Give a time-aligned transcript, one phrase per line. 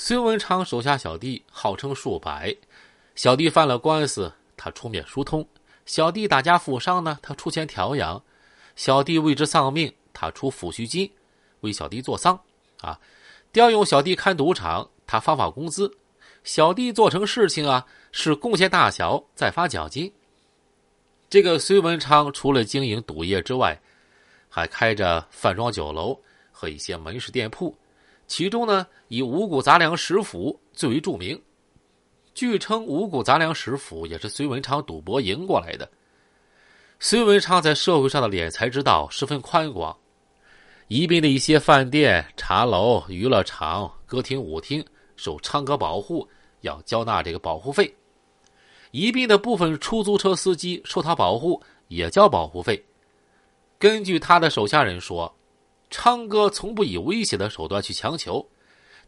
[0.00, 2.56] 孙文昌手下小弟号称数百，
[3.16, 5.42] 小弟犯了官司，他出面疏通；
[5.86, 8.22] 小弟打家负伤呢，他出钱调养；
[8.76, 11.10] 小弟为之丧命，他出抚恤金，
[11.62, 12.38] 为小弟做丧。
[12.80, 13.00] 啊，
[13.52, 15.90] 调用小弟看赌场，他发发工资；
[16.44, 20.12] 小弟做成事情啊，是贡献大小，再发奖金。
[21.28, 23.82] 这个孙文昌除了经营赌业之外，
[24.48, 26.20] 还开着饭庄酒楼
[26.52, 27.76] 和一些门市店铺，
[28.28, 31.40] 其中呢，以五谷杂粮食府最为著名。
[32.34, 35.90] 据称，五谷杂粮食府也是孙文昌赌博赢过来的。
[37.00, 39.96] 孙文昌在社会上的敛财之道十分宽广，
[40.88, 44.84] 宜宾的一些饭店、茶楼、娱乐场、歌厅、舞厅
[45.16, 46.28] 受昌哥保护，
[46.60, 47.92] 要交纳这个保护费。
[48.90, 52.84] 宜宾的部分出租车司机受他保护，也交保护费。
[53.78, 55.32] 根据他的手下人说，
[55.90, 58.46] 昌哥从不以威胁的手段去强求，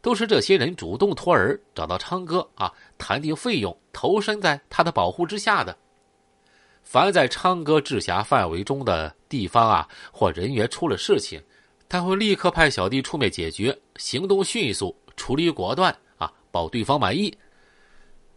[0.00, 5.76] 都是这些人主动托儿找到昌哥啊，谈定费用，投身在他的保护之下的。
[6.82, 11.40] 凡在昌哥治辖范围中的地方啊，或人员出了事情，
[11.88, 17.36] 他会立刻派小弟出面解决，行动迅速，处理果断啊，保对方满意。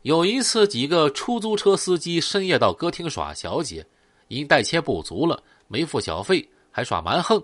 [0.02, 3.85] 有一次，几个出租车司机深夜到歌厅耍小姐，
[4.28, 7.41] 因带钱不足了，没付小费，还耍蛮横。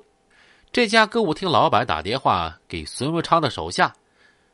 [0.71, 3.91] 这家歌舞厅老板打电话给孙文昌的手下，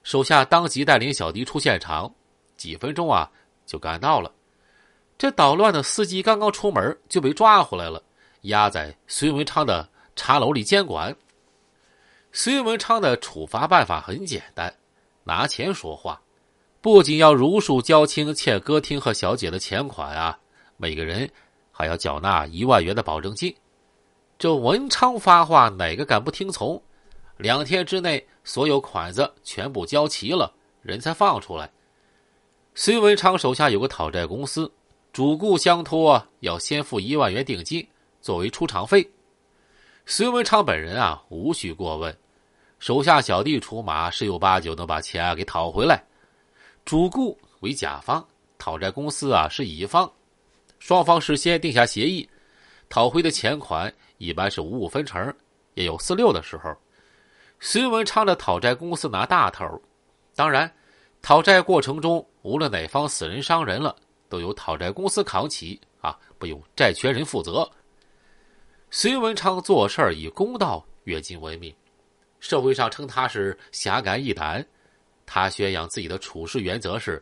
[0.02, 2.10] 手下当即带领小弟出现场，
[2.56, 3.30] 几分钟啊
[3.66, 4.32] 就赶到了。
[5.18, 8.02] 这捣乱的司机刚刚出门就被抓回来了，
[8.44, 11.14] 押在孙文昌的茶楼里监管。
[12.32, 14.74] 孙文昌的处罚办法很简单，
[15.26, 16.22] 拿钱说话。
[16.80, 20.38] 不仅要如数交清欠歌厅和小姐的钱款啊，
[20.78, 21.30] 每个人
[21.72, 23.54] 还要缴纳一万元的保证金。
[24.38, 26.82] 这文昌发话，哪个敢不听从？
[27.38, 31.72] 两天之内，所有款子全部交齐了，人才放出来。
[32.74, 34.70] 孙文昌手下有个讨债公司，
[35.14, 37.86] 主顾相托，要先付一万元定金
[38.22, 39.10] 作为出场费。
[40.06, 42.16] 孙文昌本人啊，无需过问，
[42.78, 46.04] 手下小弟出马，十有八九能把钱啊给讨回来。
[46.84, 48.26] 主顾为甲方，
[48.58, 50.12] 讨债公司啊是乙方，
[50.78, 52.30] 双方事先定下协议，
[52.90, 55.34] 讨回的钱款一般是五五分成，
[55.74, 56.76] 也有四六的时候。
[57.60, 59.82] 孙文昌的讨债公司拿大头，
[60.36, 60.72] 当然，
[61.22, 63.96] 讨债过程中无论哪方死人伤人了，
[64.30, 67.70] 都由讨债公司扛起啊，不用债权人负责。
[68.92, 71.74] 孙文昌做事以公道越尽闻名，
[72.40, 74.66] 社会上称他是侠肝义胆。
[75.26, 77.22] 他宣扬自己的处事原则是：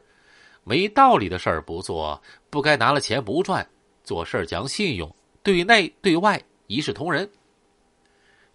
[0.63, 3.65] 没道理的事儿不做，不该拿了钱不赚，
[4.03, 7.29] 做事讲信用，对内对外一视同仁。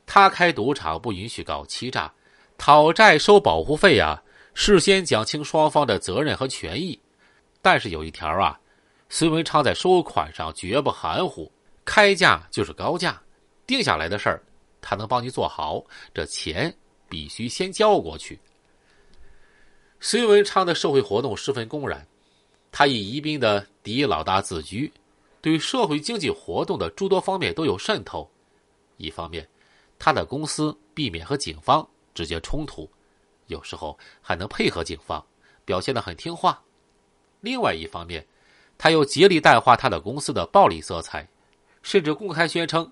[0.07, 2.11] 他开赌场不允许搞欺诈，
[2.57, 4.23] 讨债收保护费啊，
[4.55, 6.99] 事先讲清双方的责任和权益。
[7.61, 8.59] 但是有一条啊，
[9.11, 11.53] 孙文昌在收款上绝不含糊，
[11.85, 13.21] 开价就是高价，
[13.67, 14.43] 定下来的事儿，
[14.81, 15.85] 他能帮你做好，
[16.15, 16.75] 这钱
[17.09, 18.39] 必须先交过去。
[20.01, 22.07] 孙文昌的社会活动十分公然，
[22.73, 24.91] 他以宜宾的第一老大自居，
[25.41, 28.31] 对社会经济活动的诸多方面都有渗透。
[28.97, 29.49] 一方面，
[29.99, 32.89] 他的公司避免和警方直接冲突，
[33.47, 35.25] 有时候还能配合警方，
[35.65, 36.53] 表现得很听话；
[37.41, 38.27] 另外一方面，
[38.77, 41.29] 他又竭力淡化他的公司的暴力色彩，
[41.83, 42.91] 甚至公开宣称，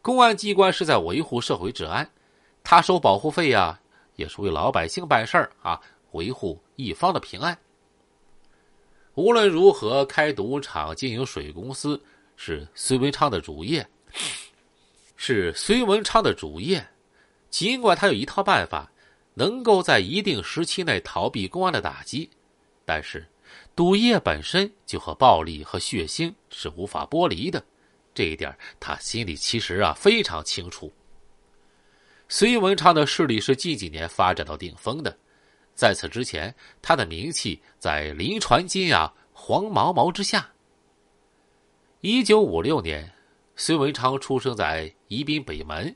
[0.00, 2.10] 公安机关是在维护社会治安，
[2.62, 3.80] 他收保护费呀，
[4.16, 5.80] 也是为老百姓办事儿啊。
[6.12, 7.56] 维护一方的平安。
[9.20, 12.02] 无论如何，开赌场、经营水公司
[12.36, 13.86] 是孙文昌的主业，
[15.14, 16.88] 是孙文昌的主业。
[17.50, 18.90] 尽管他有一套办法，
[19.34, 22.30] 能够在一定时期内逃避公安的打击，
[22.86, 23.28] 但是
[23.76, 27.62] 赌业本身就和暴力和血腥是无法剥离的。
[28.14, 30.90] 这一点他心里其实啊非常清楚。
[32.26, 35.14] 孙文昌的势力是近几年发展到顶峰的。
[35.74, 40.50] 在此之前，他的名气在林传金啊、黄毛毛之下。
[42.00, 43.10] 一九五六年，
[43.56, 45.94] 孙文昌出生在宜宾北门。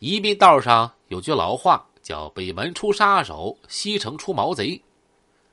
[0.00, 4.80] 宜宾道上有句老话，叫“北门出杀手，西城出毛贼”，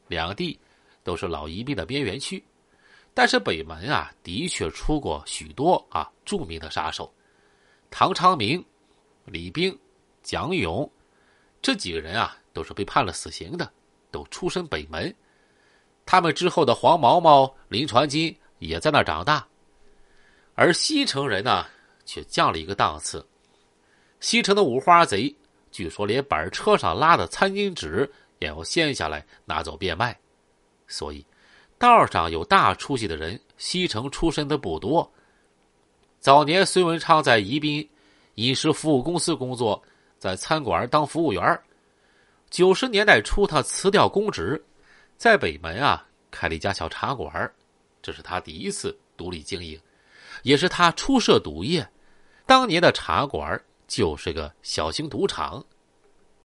[0.07, 0.59] 两地
[1.03, 2.43] 都是老宜宾的边缘区。
[3.13, 7.13] 但是北门啊，的确出过许多啊著名的杀手，
[7.89, 8.63] 唐昌明、
[9.25, 9.77] 李冰、
[10.21, 10.89] 蒋勇
[11.61, 12.37] 这几个人啊。
[12.53, 13.71] 都是被判了死刑的，
[14.11, 15.13] 都出身北门。
[16.05, 19.47] 他们之后的黄毛毛、林传金也在那长大，
[20.55, 21.65] 而西城人呢，
[22.05, 23.25] 却降了一个档次。
[24.19, 25.33] 西城的五花贼，
[25.71, 30.17] 据说连板车上拉的餐巾纸也要掀下来拿走变卖。
[30.87, 31.25] 所以，
[31.77, 35.09] 道上有大出息的人，西城出身的不多。
[36.19, 37.87] 早年，孙文昌在宜宾
[38.35, 39.81] 饮食服务公司工作，
[40.19, 41.59] 在餐馆当服务员。
[42.51, 44.61] 九十年代初，他辞掉公职，
[45.15, 47.49] 在北门啊开了一家小茶馆，
[48.01, 49.79] 这是他第一次独立经营，
[50.43, 51.89] 也是他初涉赌业。
[52.45, 55.65] 当年的茶馆就是个小型赌场，